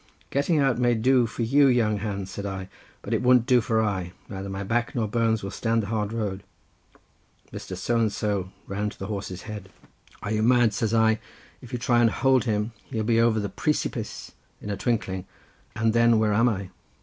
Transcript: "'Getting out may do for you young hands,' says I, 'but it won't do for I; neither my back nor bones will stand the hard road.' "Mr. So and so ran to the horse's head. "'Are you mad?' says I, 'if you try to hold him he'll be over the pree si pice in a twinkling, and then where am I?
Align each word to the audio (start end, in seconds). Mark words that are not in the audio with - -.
"'Getting 0.31 0.57
out 0.57 0.79
may 0.79 0.95
do 0.95 1.27
for 1.27 1.43
you 1.43 1.67
young 1.67 1.97
hands,' 1.97 2.31
says 2.31 2.43
I, 2.43 2.69
'but 3.03 3.13
it 3.13 3.21
won't 3.21 3.45
do 3.45 3.61
for 3.61 3.83
I; 3.83 4.13
neither 4.27 4.49
my 4.49 4.63
back 4.63 4.95
nor 4.95 5.07
bones 5.07 5.43
will 5.43 5.51
stand 5.51 5.83
the 5.83 5.93
hard 5.93 6.11
road.' 6.11 6.41
"Mr. 7.53 7.77
So 7.77 7.99
and 7.99 8.11
so 8.11 8.49
ran 8.65 8.89
to 8.89 8.97
the 8.97 9.05
horse's 9.05 9.43
head. 9.43 9.69
"'Are 10.23 10.31
you 10.31 10.41
mad?' 10.41 10.73
says 10.73 10.91
I, 10.95 11.19
'if 11.61 11.71
you 11.71 11.77
try 11.77 12.03
to 12.03 12.11
hold 12.11 12.45
him 12.45 12.71
he'll 12.85 13.03
be 13.03 13.21
over 13.21 13.39
the 13.39 13.47
pree 13.47 13.73
si 13.73 13.89
pice 13.89 14.31
in 14.59 14.71
a 14.71 14.75
twinkling, 14.75 15.27
and 15.75 15.93
then 15.93 16.17
where 16.17 16.33
am 16.33 16.49
I? 16.49 16.71